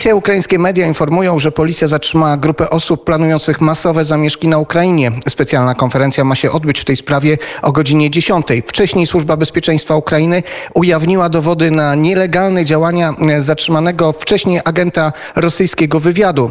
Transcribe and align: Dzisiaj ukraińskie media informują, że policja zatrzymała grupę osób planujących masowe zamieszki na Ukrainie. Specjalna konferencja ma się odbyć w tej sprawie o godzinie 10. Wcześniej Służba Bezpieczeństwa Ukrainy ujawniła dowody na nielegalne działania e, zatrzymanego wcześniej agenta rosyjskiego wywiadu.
Dzisiaj 0.00 0.12
ukraińskie 0.12 0.58
media 0.58 0.86
informują, 0.86 1.38
że 1.38 1.52
policja 1.52 1.88
zatrzymała 1.88 2.36
grupę 2.36 2.70
osób 2.70 3.04
planujących 3.04 3.60
masowe 3.60 4.04
zamieszki 4.04 4.48
na 4.48 4.58
Ukrainie. 4.58 5.12
Specjalna 5.28 5.74
konferencja 5.74 6.24
ma 6.24 6.34
się 6.34 6.50
odbyć 6.50 6.80
w 6.80 6.84
tej 6.84 6.96
sprawie 6.96 7.38
o 7.62 7.72
godzinie 7.72 8.10
10. 8.10 8.46
Wcześniej 8.66 9.06
Służba 9.06 9.36
Bezpieczeństwa 9.36 9.96
Ukrainy 9.96 10.42
ujawniła 10.74 11.28
dowody 11.28 11.70
na 11.70 11.94
nielegalne 11.94 12.64
działania 12.64 13.14
e, 13.28 13.40
zatrzymanego 13.40 14.12
wcześniej 14.12 14.60
agenta 14.64 15.12
rosyjskiego 15.36 16.00
wywiadu. 16.00 16.48